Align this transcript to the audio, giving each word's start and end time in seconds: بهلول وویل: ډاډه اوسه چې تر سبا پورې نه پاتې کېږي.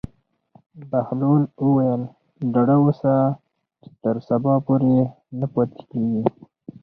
بهلول 0.89 1.41
وویل: 1.65 2.01
ډاډه 2.53 2.75
اوسه 2.83 3.13
چې 3.81 3.89
تر 4.03 4.15
سبا 4.29 4.53
پورې 4.65 4.95
نه 5.39 5.47
پاتې 5.53 5.81
کېږي. 5.91 6.23